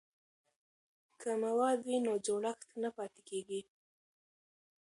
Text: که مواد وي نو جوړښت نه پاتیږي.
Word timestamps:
که 1.19 1.29
مواد 1.43 1.77
وي 1.87 1.97
نو 2.05 2.13
جوړښت 2.25 2.69
نه 2.83 2.89
پاتیږي. 2.95 3.61